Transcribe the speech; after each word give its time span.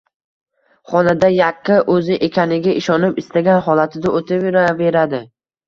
Xonada 0.93 1.29
yakka 1.33 1.77
o`zi 1.97 2.17
ekaniga 2.29 2.75
ishonib, 2.81 3.21
istagan 3.25 3.63
holatida 3.69 4.17
o`tiraverdi 4.19 5.25